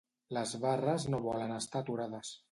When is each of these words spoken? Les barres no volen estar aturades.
Les 0.37 0.53
barres 0.63 1.05
no 1.15 1.19
volen 1.25 1.53
estar 1.59 1.83
aturades. 1.85 2.33